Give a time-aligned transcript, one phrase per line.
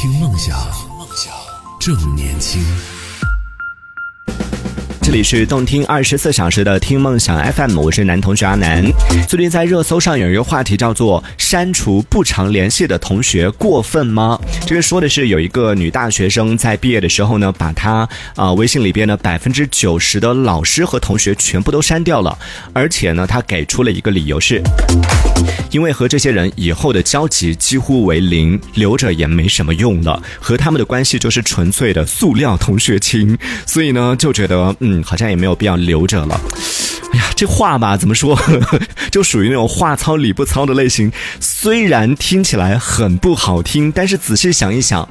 [0.00, 0.58] 听梦想，
[1.78, 2.64] 正年轻。
[5.10, 8.88] 这里是动听二十四小时的听梦想 FM，我是男同学阿南。
[9.26, 22.38] 最近在热搜上有一个话题叫做“删除不常联系的同学过分吗？”这个说的是有一个女大学生在毕业的时候呢，把她啊微信里边的百分之九十的老师和同学全部都删掉了，
[22.72, 24.62] 而且呢，她给出了一个理由是，
[25.72, 34.99] 因为和这些人以后的交集几乎为零，留着也没什么用了，和他们的关系就是纯粹的塑料同学情，所以呢，就觉得嗯。
[35.02, 36.40] 好像也没有必要留着了。
[37.12, 38.38] 哎呀，这话吧，怎么说，
[39.10, 41.10] 就属于那种话糙理不糙的类型。
[41.62, 45.06] 虽然听起来很不好听，但是仔细想一想。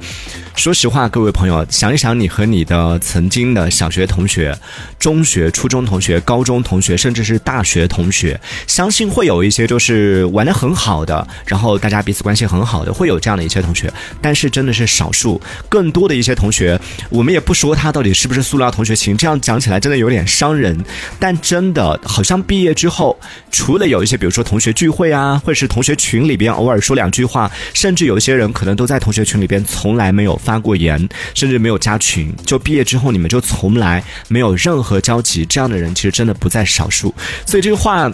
[0.56, 4.58] 说实话，各位朋友，想一想，你和你的曾经的小学同学、
[4.98, 13.90] 中学、初中同学、高中同学，甚至是大学同学，相信会有一些就是玩的很好的，然后大家彼此关系很好的，会有这样的一些同学。
[14.20, 16.78] 但是真的是少数，更多的一些同学，
[17.10, 20.76] 我们也不说他到底是不是塑料同学情，这样讲起来真的有点伤人。
[21.20, 23.16] 但真的好像毕业之后，
[23.52, 30.40] 除了有一些，比如说同学聚会啊，或者是同学群里边偶尔说两句话，甚至有一些人可能都在同学群里边从来没有。
[30.40, 37.14] 发过言，甚至没有加群，就毕业之后你们就从来没有任何交集，这样的人其实真的不在少数。
[37.44, 38.10] 所以这个话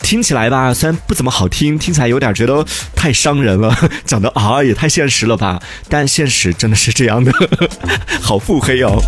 [0.00, 2.62] 听起来吧，虽然不怎么好听，听起来有点觉得
[2.94, 5.62] 太伤人了，讲的啊也太现实了吧。
[5.88, 7.32] 但现实真的是这样的，
[8.20, 9.00] 好腹黑哦。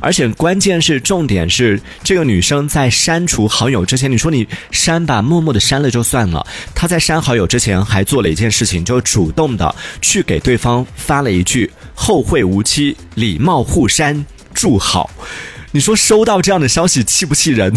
[0.00, 6.46] 而且关键是，重点是这个女生在删除好友之前，你说你删吧，默默的删了就算了。
[6.74, 15.10] 她在删好友之前还做了一件事情，就主动的去给对方发了一句“后会无期，礼貌互删，祝好”。
[15.70, 17.72] 你说收到这样的消息气不气人？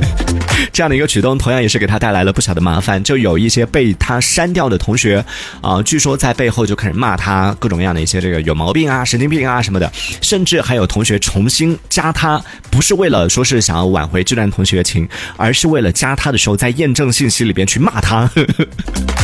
[0.72, 3.02] 这样的一个举动，同样也是给他带来了不小的麻烦。
[3.02, 5.22] 就有一些被他删掉的同学，
[5.60, 9.90] 啊，据说在背后就开始骂他各种各样的一些这个有毛病啊、神经病啊什么的。
[10.22, 15.06] 甚至还有同学重新加他，不是为了说是想要挽回这段同学情，
[15.36, 18.30] 而是为了加他的时候在验证信息里边去骂他。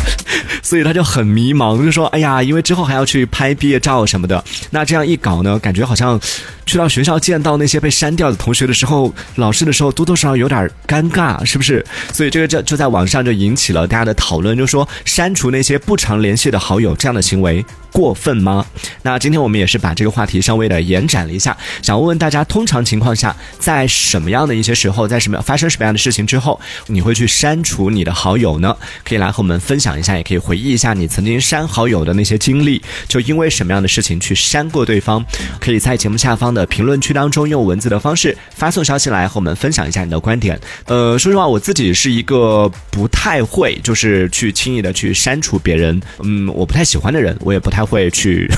[0.62, 6.18] 所以他就很迷茫，就说：“哎呀，因为之后还要去拍毕业照什么的，那这样一搞呢，感觉好像
[6.64, 11.84] 去到学校见到那些被删掉的同学的时候，老师的时候多多少少有点尴尬，是不是？
[12.12, 18.64] 所以这个就就在网上就引起了大家的讨论，就说删除那些不常联系的好友这样的行为。”过分吗？
[19.02, 28.74] 那今天我们也是把这个话题稍微的延展了一下，想问问大家，通常情况下，在什么样的一些时候，在什么发生什么样的事情之后，你会去删除你的好友呢？
[29.04, 35.22] 可以来和我们分享一下，也可以回忆一下你曾经删好友的那些经历，就因为什么样的事情去删过对方？
[35.60, 40.58] 可以在节目下方的评论区当中用文字的方式发送消息来和我们分享一下你的观点。
[40.86, 47.82] 呃，说实话，我自己是一个不太会就是去轻易的去删除别人，嗯，我不太喜欢的人，我也不太。
[47.82, 48.48] 会去。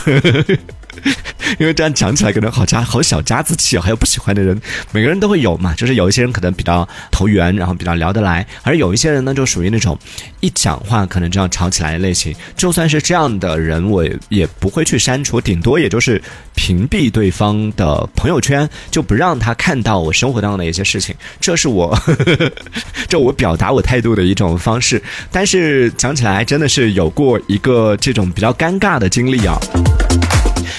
[1.58, 4.60] 因为这样讲起来可能好家好小家子气，还有不喜欢的人，
[4.92, 5.74] 每个人都会有嘛。
[5.74, 9.98] 就是有一些人可能比较投缘，然后比较聊得来，而有一些人呢，就属于那种
[10.40, 12.34] 一讲话可能就要吵起来的类型。
[12.56, 16.20] 就算是这样的人，我也不会去删除，顶多也就是
[16.54, 21.14] 屏蔽对方的朋友圈，就不让他看到我生活当中的一些事情。
[21.40, 21.96] 这是我，
[23.08, 25.02] 这我表达我态度的一种方式。
[25.30, 29.58] 但是讲起来真的是有过一个这种比较尴尬的经历啊。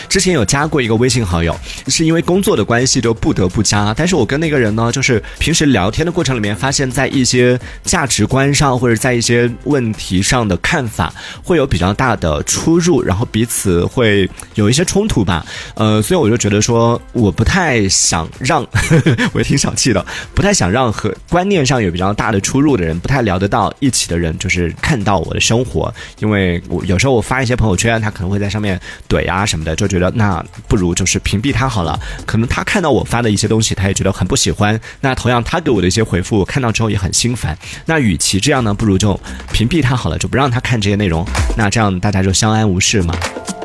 [0.09, 1.55] 之前有加过一个微信好友，
[1.87, 3.93] 是因为工作的关系就不得不加。
[3.93, 11.13] 但是我跟那个人呢，就是平时聊天的过程里面，发现，在一些价值观上或者在一些问题上的看法
[11.43, 15.45] 会有比较大的出入，然后彼此会有一些冲突吧。
[15.75, 18.65] 呃，所以我就觉得说，我不太想让，
[19.33, 25.93] 我也挺小气的，不太想让和观念上有比较大的出入的人，不太聊得到一起的人，就是看到我的生活。
[26.19, 30.11] 因为我有时候我发一些朋友圈，他可能会在上面怼啊什么就觉得。
[30.15, 31.97] 那不如就是屏蔽他好了。
[32.25, 34.77] 可能他看到我发的一些东西，他也觉得很不喜欢。
[34.99, 37.57] 那同样，他给我的一些回复，看到之后也很心烦。
[37.85, 39.17] 那与其这样呢，不如就
[39.53, 41.25] 屏蔽他好了，就不让他看这些内容。
[41.55, 43.15] 那这样大家就相安无事嘛。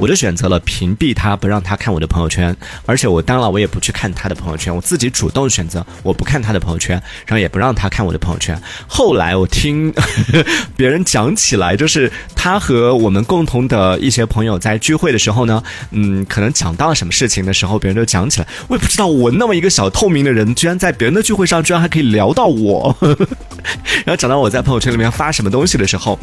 [0.01, 2.57] 我就选择了屏蔽他，不让他看我的朋友圈。
[2.87, 8.61] 而且我当然我也不去看他的朋友圈，我自己主动选择我不看他的朋友圈，然后也不让他看我的朋友圈。
[8.89, 9.93] 后来我听
[10.75, 16.27] 别人讲起来，就是他和我们共同的一些朋友在聚会的时候呢，嗯。
[16.31, 18.47] 可能讲到什么事情的时候，别人就讲起来。
[18.69, 22.97] 我也不知道，我那么一个小透明的人，居然在别人的聚会上，居然还可以聊到我。
[24.07, 26.17] 然后讲到我在朋友圈里面发什么东西的时候，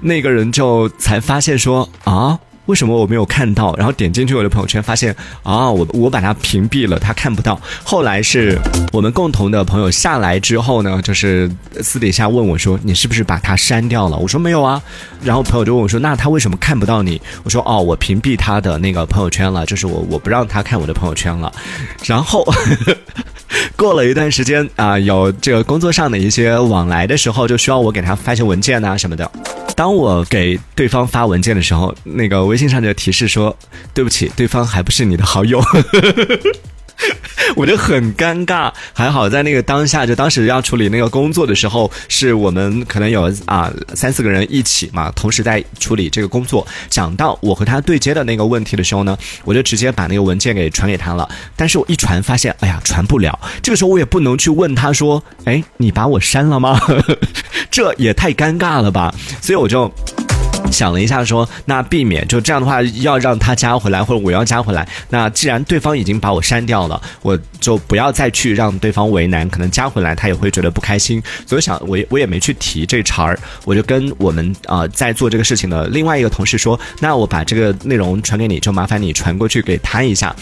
[0.00, 3.74] 那个人就才发现说啊，为什么我没有看到？
[3.76, 7.60] 然后点进去我的朋友圈，发现啊，我我把他屏蔽了，他看不到。
[7.82, 8.58] 后来是
[8.92, 14.82] 我们共同的朋友下来之后呢，就是私底下问我说：“你是不是把他删掉了？”我说：“没有啊。”
[15.22, 21.52] 然后朋友就问我说：“那他为什么看不到你？”我说：“哦，我屏蔽他的那个朋友圈了，就是我我不让他看我的朋友圈了。”
[22.04, 22.44] 然后。
[23.76, 29.30] 过了一段时间啊，有这个工作上的一些往来的时候，就需要我给他发一些文件呐什么的。
[29.76, 33.56] 当我给对方发文件的时候，那个微信上就提示说
[33.94, 35.62] ：“对不起，对方还不是你的好友。”
[37.54, 46.66] 我就很尴尬，还好在那个当下，就当时要处理那个工作的时候，是我们可能有啊三四个人一起嘛，同时在处理这个工作。
[46.88, 51.28] 讲到我和他对接的那个问题的时候呢，我就直接把那个文件给传给他了。
[51.54, 53.38] 但是我一传发现，哎呀，传不了。
[53.62, 56.80] 这个时候我也不能去问他说，哎，你把我删了吗？
[57.70, 59.14] 这也太尴尬了吧。
[59.40, 59.92] 所以我就。
[60.70, 64.86] 想了一下，说那避免就这样的话，要让他加回来，或者我要加回来。
[65.08, 71.22] 那既然对方已经把我删掉了，我就不要再去让对方为难，可能加回来他也会觉得不开心。
[71.46, 80.34] 所以想，我我也没去提这茬儿，我就跟我们啊在做这个事情的另外一个同事说，那我把这个内容传给你，就麻烦你传过去给他一下。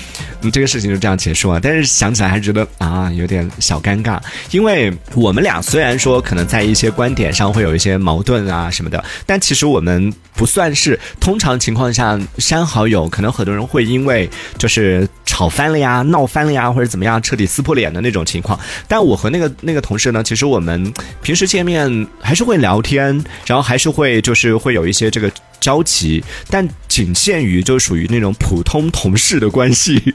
[0.43, 1.61] 嗯，这个事情就这样结束了。
[1.61, 4.19] 但是想起来还是觉得啊有点小尴尬，
[4.51, 10.14] 因为我们俩虽然说可能在一些观点上会有一些矛盾啊什么的，但其实我们。
[10.35, 14.29] 不算是通常情况下删好友，可能很多人会因为
[14.59, 18.59] 就是吵翻了呀、闹翻了呀，或者怎么样彻底撕破脸的那种情况。
[18.89, 25.31] 但我和那个那个同事呢，其实我们平时见面还是会聊天，然后还是会就是会有一些这个。
[25.61, 30.15] 交集，但仅限于就属于那种普通同事的关系，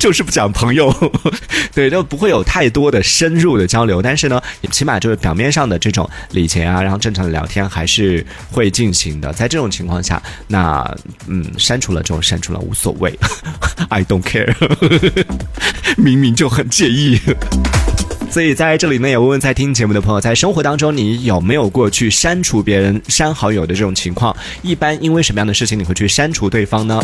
[0.00, 0.90] 就是不讲朋友，
[1.74, 4.00] 对，就不会有太多的深入的交流。
[4.00, 9.30] 但是呢，起码就是表面上的这种礼节啊，然后正常的聊天还是会进行的。
[9.34, 10.82] 在这种情况下，那
[11.26, 13.14] 嗯，删除了就删除了，无所谓，
[13.90, 14.54] I don't care，
[15.98, 17.20] 明明就很介意。
[18.30, 24.34] 所以在这里呢，也问问在听节目的朋友，在生活当中你有没有过去删除别人、删好友的这种情况？
[24.62, 26.98] 一般因为什么样的事情你会去删除对方呢？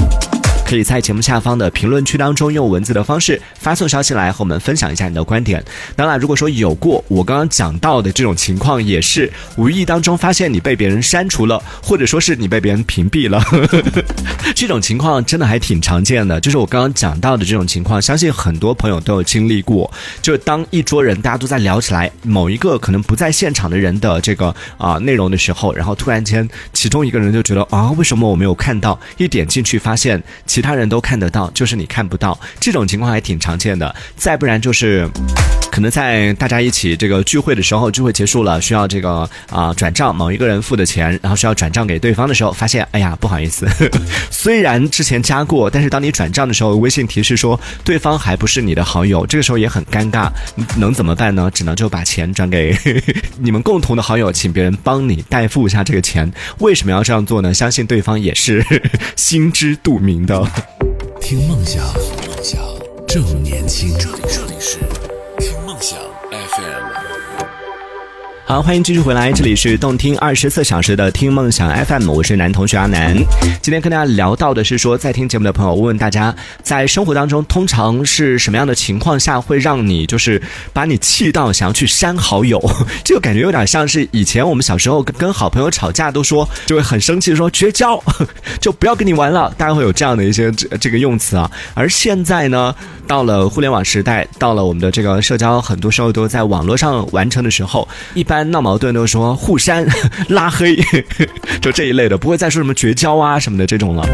[0.67, 5.65] 可以在节目下方的评论区当中用文字的方式发送消息来和我们分享一下你的观点。
[5.95, 13.41] 当然，如果说有过我刚刚讲到的这种情况，也是无意当中发现你被别人删除了，或者说是你被别人屏蔽了，
[14.57, 16.41] 这种情况真的还挺常见的。
[16.41, 19.89] 就是我刚刚讲到的这种情况，相信很多朋友都有经历过。
[20.21, 28.99] 就是当一桌人大家都在聊起来某一个可能不在现场的人的这个啊内容的时候，然后突然间其中一个人就觉得啊，为什么我没有看到？
[29.17, 30.21] 一点进去发现。
[30.57, 33.95] 其他人都看得到，就是你看不到，这种情况还挺常见的。
[34.17, 35.07] 再不然就是。
[35.77, 43.69] 可能在大家一起这个聚会的时候，聚会结束了，需要这个啊转账，某一个人付的钱，然后需要转账给对方的时候，发现哎呀不好意思，
[44.33, 50.31] 虽然之前加过，但是当你转账的时候，微信提示说对方还不是你的好友，这个时候也很尴尬，
[50.79, 51.51] 能怎么办呢？
[51.53, 52.75] 只能就把钱转给
[53.39, 56.33] 你们共同的好友，请别人帮你代付一下这个钱。
[56.61, 57.53] 为什么要这样做呢？
[57.53, 58.65] 相信对方也是
[59.15, 60.43] 心知肚明的。
[61.21, 62.59] 听梦想，梦想
[63.07, 63.95] 正年轻。
[63.99, 64.79] 这里这里是
[65.39, 65.99] 听梦想
[66.31, 67.06] fm
[68.49, 73.13] 好，欢迎继续回来，这里是动听二十四小时的听梦想 FM，我是男同学阿南。
[73.61, 76.33] 今天跟大家聊到的是说，在听节目的朋友，问问大家，
[76.63, 80.41] 在生活当中通常是什么样的情况下会让你就是
[80.73, 82.63] 把你气到想要去删好友？
[83.03, 88.01] 这个感觉有点像是以前我们小时候跟好朋友吵架都说就会很生气，说绝交，
[88.63, 91.51] 就不要跟你玩了，大家会有这样的一些这这个用词啊。
[91.75, 92.73] 而现在呢，
[93.09, 98.36] 到了互联网时代，到了我们的这个社交，很多时候都在网络上完成的时候，一般。
[98.45, 99.87] 闹矛盾都说互删、
[100.29, 100.77] 拉黑，
[101.61, 104.07] 就这一类的，不会再说什么绝交啊什么的这种了。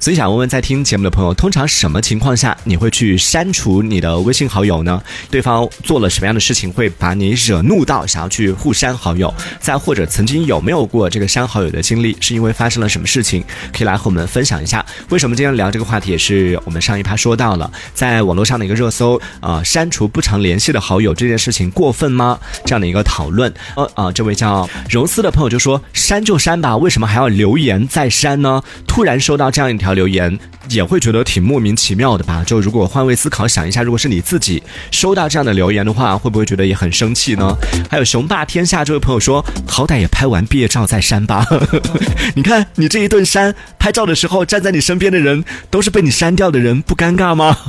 [0.00, 5.02] 所以想问问在听节目的朋友，通常什么情况下你会去删除你的微信好友呢？
[5.30, 9.32] 对方做了什么样的事情会把你惹怒到想要去互删好友？
[9.60, 12.16] 再或者曾经有没有过这个删好友的经历？
[12.18, 13.44] 是因为发生了什么事情？
[13.74, 14.82] 可以来和我们分享一下。
[15.10, 16.12] 为什么今天聊这个话题？
[16.12, 22.38] 也是我们上一趴说到了，在网络上的一个热搜啊，删除不常联系的好友这件事情过分吗？
[22.64, 23.52] 这样的一个讨论。
[23.76, 28.62] 呃啊，这位叫柔丝的朋友就说：删就删吧，为什么还要留言再删呢？
[28.86, 29.89] 突然收到这样一条。
[29.94, 32.42] 留言也会觉得挺莫名其妙的吧？
[32.46, 37.56] 就如果换位思考想一下，如果是你自己收到这样的留言的话，会不会觉得也很生气呢？
[37.90, 41.46] 还有雄霸天下这位朋友说，好歹也拍完毕业照再删吧。
[42.34, 47.56] 你看你这一顿删，拍照的时候站在你身边的人都是被你删掉的人，不尴尬吗？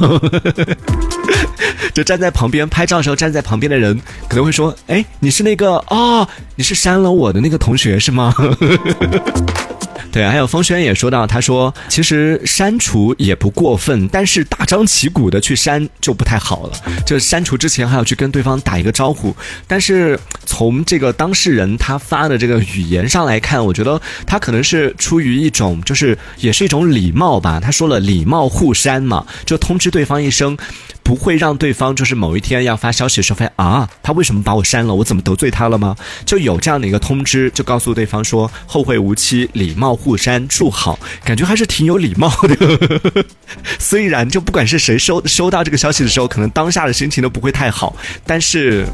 [1.94, 4.00] 就站在旁边拍照的时候，站在旁边的人
[4.30, 8.34] 可能会说，哎，你是那个哦，你是删了我的那个同学是吗？
[10.12, 16.74] 对，还有风轩也说到，他说其实删除也不过分，但是大张旗鼓的去删就不太好了。
[17.06, 19.36] 就删除之前还要去跟对方打一个招呼，
[19.68, 27.60] 但是从这个当事人他发的这个语言上来看，我觉得他可能是出于一种就是也是一种礼貌吧。
[27.60, 30.58] 他说了礼貌互删嘛，就通知对方一声。
[31.04, 34.94] 不会让对方就是某一天要发消息的时候发现啊，他为什么把我删了？
[34.94, 35.96] 我怎么得罪他了吗？
[36.26, 43.26] 就有这样的一个通知，就告诉对方说后会无期，礼貌互删，祝好，感觉还是挺有礼貌的。
[43.80, 48.86] 虽然就不管是谁收收到这个消息的时候，可能当下的心情都不会太好，但是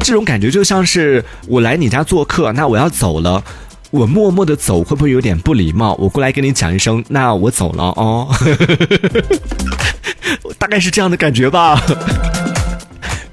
[0.00, 3.42] 这种感觉就像是我来你家做客，那我要走了，
[3.90, 5.94] 我默默的走会不会有点不礼貌？
[5.98, 8.28] 我过来跟你讲一声，那我走了哦。
[10.58, 11.80] 大概是这样的感觉吧。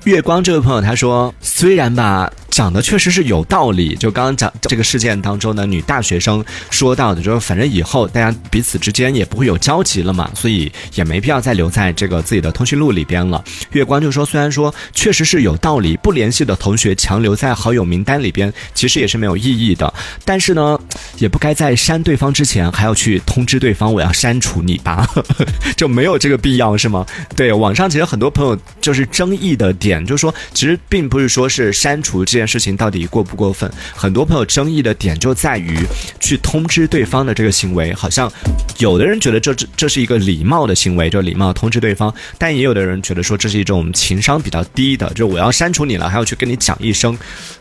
[0.06, 2.32] 月光这位朋友他说，虽然吧。
[2.52, 3.98] 讲的确实是有道理。
[3.98, 13.44] 就刚刚讲这个事件当中呢，女大学生说到的，就是反正以后大家彼此之间也不会有交集了嘛，所以也没必要再留在这个自己的通讯录里边了。
[13.74, 19.94] 月光就说，虽然说确实是有道理，不联系的同学强留在好友名单里边，其实也是没有意义的。
[20.24, 20.80] 但是呢，
[21.18, 25.06] 也不该在删对方之前还要去通知对方我要删除你吧，
[25.76, 27.06] 就没有这个必要是吗？
[27.36, 32.46] 对，网上其实很多朋友就是争议的点，就是说其实并不是说是删除这件。
[32.56, 33.70] 事情到底过不过分？
[33.94, 35.78] 很多朋友争议的点就在于
[36.22, 38.32] 去通知对方的这个行为，好像
[38.78, 47.18] 有的人觉得这这是一个礼貌的行为，就礼貌通知对方；但也有的人觉得说这是一种情商比较低的，就我要删除你了，还要去跟你讲一声，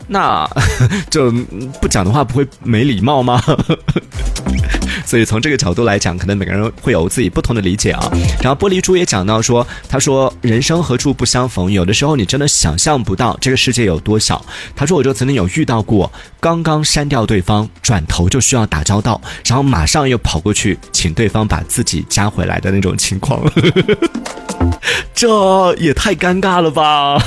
[0.07, 0.47] 那
[1.11, 1.29] 就
[1.81, 3.43] 不讲的话不会没礼貌吗？
[5.05, 8.11] 所以从这个角度来讲，可能每个人会有自己不同的理解啊。
[8.41, 14.43] 然后玻璃珠也讲到说，他说人生何处不相逢，有的时候你真的想象不到这个世界有多小。
[14.75, 23.41] 他说我就曾经有遇到过，刚刚删掉对方，转头就需要打交道，然后马上又跑过去请对方把自己加回来的那种情况，
[25.13, 27.21] 这也太尴尬了吧？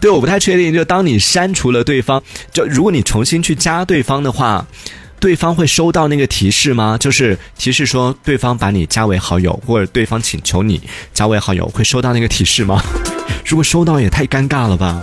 [0.00, 4.64] 对，我不太确定，就当你删除了对方，就如果你重新去加对方的话。
[5.20, 6.96] 对方会收到那个提示吗？
[6.98, 10.80] 就是提示说对方把你加为好友，或者对方请求你
[11.12, 12.82] 加为好友，会收到那个提示吗？
[13.44, 15.00] 如果收到也太尴尬了吧！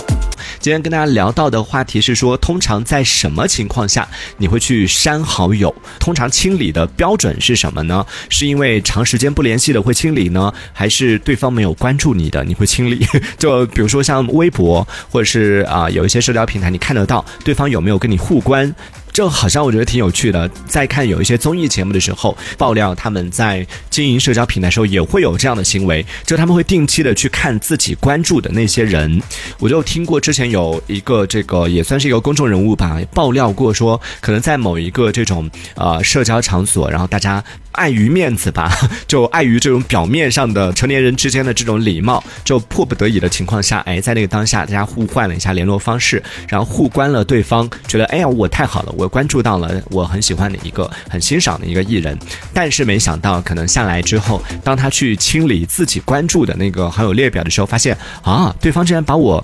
[0.59, 4.07] 今天跟大家聊到的话题是说，通常在什么情况下
[4.37, 5.73] 你会去删好友？
[5.99, 8.05] 通常清理的标准是什么呢？
[8.29, 13.05] 是因为长时间不联系的会清理呢，还是对方没有关注你的你会清理？
[13.37, 18.73] 就比如说像微博，或者是啊有一些社交平台，你看得到对方有没有跟你互关？
[19.15, 20.45] 这好像我觉得挺有趣的。
[20.67, 29.21] 在看有一些综艺节目的时候，爆料他们在经营社交平台的时候也会有这样的行为，就他们会定期的去看自己关注的那些人。
[29.59, 37.41] 我就听过之前有一个这个也算是一个公众人物吧，爆料过说，可能在某一个这种呃社交场所，然后大家。
[37.75, 38.71] 碍于面子吧，
[39.05, 52.17] 就碍于这种表面上的成年人之间的这种礼貌，就迫不得已的情况下，哎，在那个当下，大家互换了一下联络方式，然后互关了对方，觉得哎呀，我太好了我，关注到了我很喜欢的一个、很欣赏的一个艺人，
[52.53, 59.43] 但是没想到，可能下来之后，当他去清理自己关注的那个好友列表的时候，发现啊，对方竟然把我。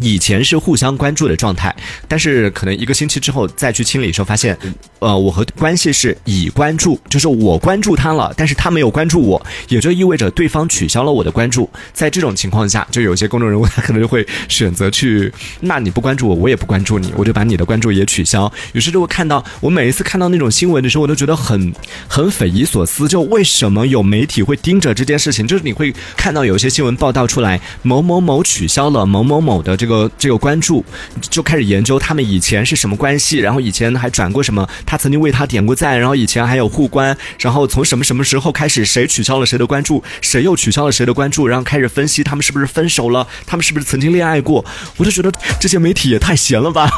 [0.00, 1.74] 以前是互相关注的状态，
[2.06, 4.56] 但是可能一个星期之后再去清理的时候，发现，
[4.98, 11.68] 呃，我和关系是已关注，就是我关注他了，但是他没有关注我，也就意味着对方取消了我的关注。
[11.94, 18.52] 在这种情况下，就有些公众人物他可能就会选择去，那你不关注我，我也不关注你，我就把你的关注也取消。
[18.74, 21.72] 于是就会看到，我每一次看到那种新闻的时候，我都觉得很
[22.06, 25.46] 很匪夷所思，就为什么有媒体会盯着这件事情？
[25.46, 29.85] 就是你会看到有一些新闻报道出来，某某某取消了某某某的这。
[29.86, 30.84] 这个这个关注
[31.20, 44.64] 就开始研究他们以前是什么关系，然后以前还转过什么，他曾经为他点过赞，然后以前还有互关，然后从什么什么时候开始，谁取消了谁的关注，谁又取消了谁的关注，然后开始分析他们是不是分手了，他们是不是曾经恋爱过，
[44.96, 46.90] 我就觉得这些媒体也太闲了吧。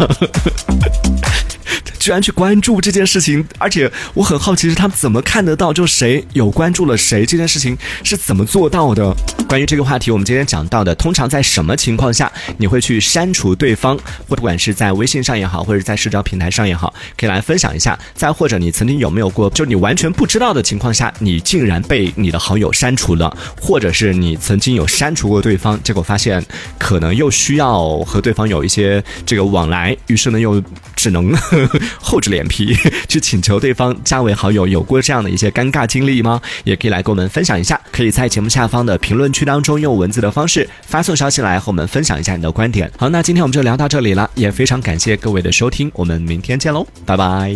[2.08, 9.14] 居然去关注这件事情，而且我很好奇是他们怎么看得到，就谁有关注了谁这件事情是怎么做到的？
[9.46, 13.94] 关于这个话题，我们今天讲到的，通常在什么情况下你会去删除对方，
[14.26, 17.98] 或不管是在微信上也好，或者在社交平台上也好，可以来分享一下。
[18.14, 26.42] 再或者你曾经有没有过，就你完全不知道的情况下，你竟然被你的好友删除了，或者是你曾经有删除过对方，结果发现
[26.78, 30.62] 可能又需要和对方有一些这个往来，于是呢又
[30.96, 31.36] 只能。
[32.00, 32.76] 厚着脸皮
[33.08, 36.40] 去请求对方加为好友，有过这样的一些尴尬经历吗？
[36.64, 37.80] 也可以来跟我们分享一下。
[37.92, 42.90] 可以在节目下方的评论区当中用文字的方式发送消息来和我们分享一下你的观点。
[42.96, 47.54] 好，那今天我们就聊到这里了，也非常感谢各位的收听，我们明天见喽，拜拜。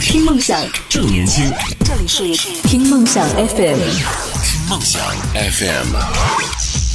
[0.00, 1.44] 听梦想，正年轻，
[1.84, 3.78] 这里是听梦想 FM。
[4.44, 5.00] 听梦想
[5.34, 6.87] FM。